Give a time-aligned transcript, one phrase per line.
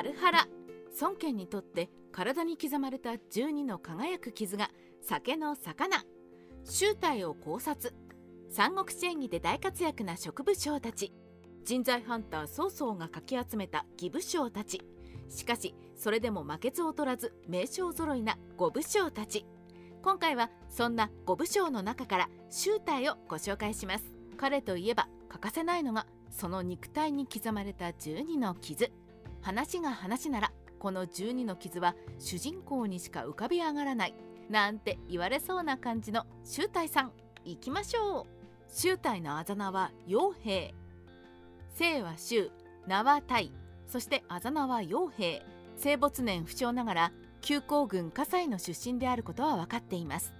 [0.00, 0.48] マルハラ
[1.02, 4.70] 孫権にとって体に刻まれた12の輝く傷が
[5.02, 6.02] 酒の魚。
[6.64, 7.94] 集体を考察。
[8.48, 11.12] 三国志演義で大活躍な植武将たち。
[11.66, 14.80] 人材ハンター曹操がかき集めた義武将たち。
[15.28, 19.44] しかしそれでも負けず劣らず名将揃いな五武将たち。
[20.00, 24.04] 今回はそんな五武将の中から集体をご紹介します。
[24.38, 28.90] 彼といえば欠かせないのがその肉体に刻まれた12の傷。
[29.40, 34.14] 話が話ならこの12の傷は主人公にしか浮かび上がらない
[34.48, 37.12] なんて言われそうな感じの集大さん。
[37.44, 38.26] 行きましょう。
[38.68, 40.74] 集大のあざ名は傭兵
[41.78, 42.50] 姓は周
[42.86, 43.52] 名は大。
[43.86, 45.42] そしてあざ名は傭兵
[45.76, 50.34] 生没年不詳ながら旧皇軍葛西の出身であることは分かっています。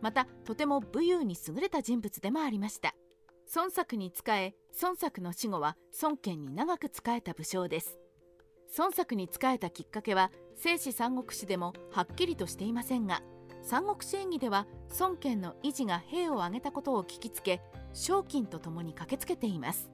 [0.00, 2.94] またとても武勇に優れた人物でもありました。
[3.54, 7.98] 孫作に仕え孫作の死後は孫権に長く仕えた武将です。
[8.78, 13.22] 孫作に仕えたきっかけは正史三国志でもはっきりとしていませんが
[13.62, 14.66] 三国志演義では
[14.98, 17.60] 孫権の維持が兵を挙げたことを聞きつけ
[17.92, 19.90] 賞金とともに駆けつけています。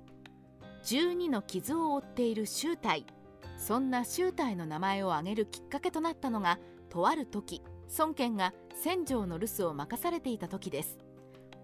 [0.85, 3.07] 12の傷を負っている周隊
[3.57, 7.63] そんな周隊の名前を挙げるきっかけとなったのがとある時
[7.99, 10.99] 孫権が戦場の留守を任されていた時です。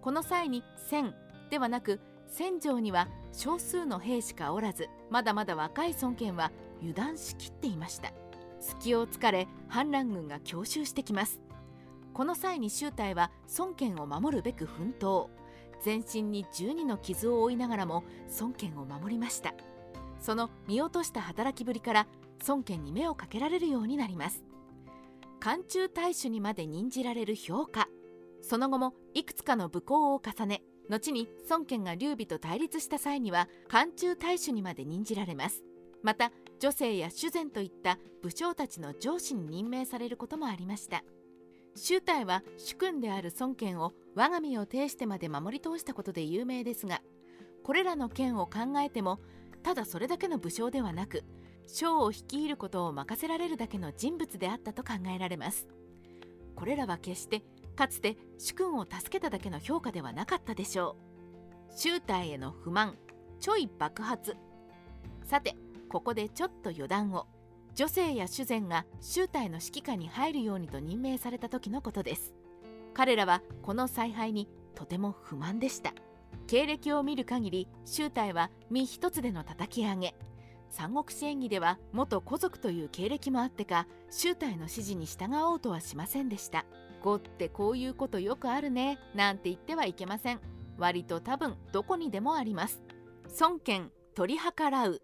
[0.00, 1.14] この際に戦
[1.50, 6.50] ではなく戦場には少数の兵しかおらずまだまだ若い孫権は
[6.82, 8.12] 油断しきっていました。
[8.60, 11.40] 隙を突かれ反乱軍が強襲してきます。
[12.12, 15.28] この際に周隊は孫権を守るべく奮闘。
[15.82, 18.04] 全身に12の傷を負いながらも
[18.40, 19.54] 孫権を守りました。
[20.20, 22.06] その見落とした働きぶりから
[22.46, 24.44] 孫権に目をかけられるようになります。
[25.40, 27.88] 漢中大衆にまで任じられる評価。
[28.42, 35.62] その後もいくつかの武功を重ね後に孫権が劉備と対立した際には漢中大衆にまで任じられます。
[36.02, 41.02] また女性や主膳といった武将たちの上司に任命されることもありました。
[41.74, 47.00] 周隊は主君である孫権を我が身を呈してまで守り通したことで有名ですが
[47.64, 49.18] これらの件を考えても
[49.64, 51.24] ただそれだけの武将ではなく
[51.66, 55.66] 将を率いることを任せられるだけの人物であったと考えられます。
[56.54, 57.42] これらは決して
[57.74, 60.96] かつて主君を助けただけの評価ではなかったでしょ
[61.70, 61.76] う。
[61.76, 62.98] 周隊への不満
[63.40, 64.36] ちょい爆発。
[65.24, 65.56] さて
[65.92, 67.26] ここでちょっと余談を。
[67.74, 72.32] 女性や主膳が周隊の指揮下に入るようにと任命された時のことです。
[72.94, 75.92] 彼らはこの采配にとても不満でした。
[76.46, 80.14] 経歴を見る限り周隊は身一つでの叩き上げ。
[80.70, 86.64] 三国志演義では元皇族という経歴もあってか周隊の指示に従おうとはしませんでした
[87.02, 90.40] 語ってこういうことよくあるねなんて言ってはいけません。
[90.78, 92.82] 割と多分どこにでもあります。
[93.38, 95.02] 孫権取り計らう。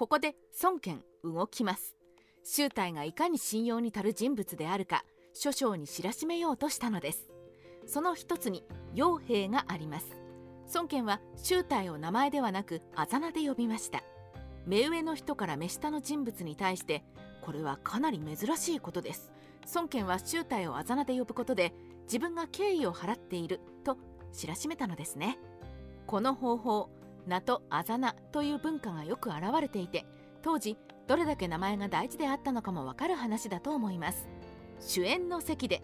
[0.00, 1.94] ここで孫権動きます。
[2.42, 7.28] 周隊がいかに信用に足る人物であるか諸将に知らしめようとしたのです。
[7.84, 10.06] その一つに傭兵があります。
[10.72, 14.02] 孫権は周隊を名前ではなくあざ名で呼びました。
[14.64, 17.04] 目上の人から目下の人物に対して
[17.42, 19.30] これはかなり珍しいことです。
[19.74, 21.74] 孫権は周隊をあざ名で呼ぶことで
[22.04, 23.98] 自分が敬意を払っていると
[24.32, 25.38] 知らしめたのですね。
[26.06, 26.88] この方法
[27.26, 30.06] 名とあざ名という文化がよく現れていて
[30.42, 30.76] 当時
[31.06, 34.28] どれだけ名前が大事であったのかもわかる話だと思います。
[34.78, 35.82] 主演の席で。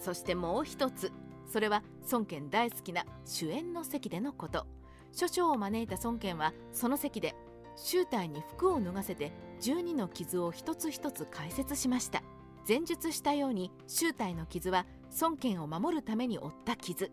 [0.00, 1.12] そしてもう一つ。
[1.52, 4.66] それは孫権大好きな主演の席でのこと。
[5.12, 7.34] 諸将を招いた孫権はその席で
[7.76, 12.22] 周隊に服を脱がせて12の傷を一つ一つ解説しました。
[12.66, 14.86] 前述したように周隊の傷は
[15.20, 17.10] 孫権を守るために負った傷。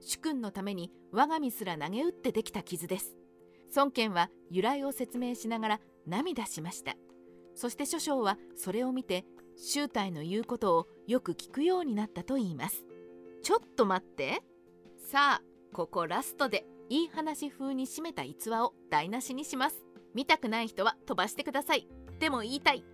[0.00, 3.16] 主君のために我が身すら投げ打ってできた傷です。
[3.76, 6.96] 孫権は由来を説明しながら涙しました。
[7.54, 9.24] そして諸将はそれを見て
[9.56, 12.84] 周隊の言うことをよく聞くようになったといいます。
[13.42, 14.42] ちょっと待って。
[15.10, 15.42] さあ
[15.72, 19.84] ここラストでいい話風に締めた逸話を台無しにします。
[20.14, 21.88] 見たくない人は飛ばしてください。
[22.18, 22.84] でも言いたい。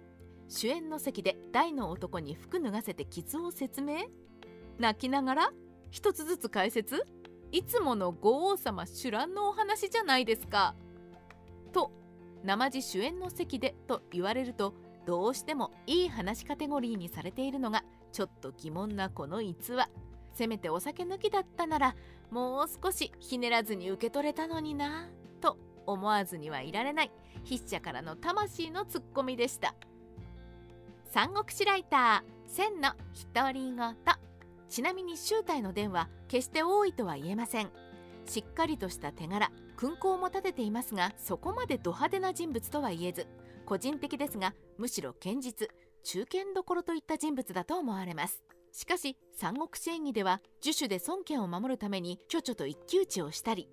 [0.48, 4.06] 主演の席で大の男に服脱がせて傷を説明？
[4.78, 5.50] 泣きながら
[5.94, 7.06] 一つずつ解説？
[7.52, 10.74] いつもの五王様主覧のお話じゃないですか。
[11.72, 11.92] と
[12.42, 14.74] 生地主演の席でと言われると
[15.06, 19.88] どうしてもいい話カテゴリーにされているのがちょっと疑問なこの逸話。
[20.32, 21.94] せめてお酒抜きだったなら
[22.32, 25.08] もう少しひねらずに受け取れたのにな
[25.40, 27.12] と思わずにはいられない
[27.48, 29.76] 筆者からの魂のツッコミでした。
[31.12, 32.94] 三国志ライター千の
[33.32, 33.94] 独り言
[34.74, 37.70] ちなみに周隊の伝は決して多いとは言えません。
[38.26, 43.28] しっかりとした手柄勲功も立てていますがそこまでド派手な人物とは言えず
[43.66, 45.68] 個人的ですがむしろ堅実
[46.02, 48.42] 中堅どころといった人物だと思われます。
[48.72, 53.68] しかし三国志演義では樹種で孫権を守るためにちょちょと一騎打ちをしたり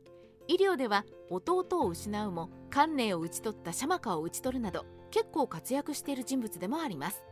[0.48, 7.24] 医療では弟を失うも観念を討ち取ったシャマカを討ち取るなど結構活躍している人物でもあります。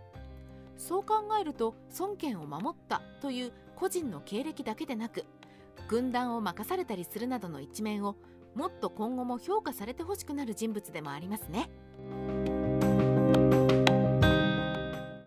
[0.79, 5.25] そう考えると孫権を守ったという個人の経歴だけでなく
[5.87, 8.15] 軍団を任されたりするなどの一面を
[8.55, 11.69] もっと今後も評価されてほしくなる人物でもありますね。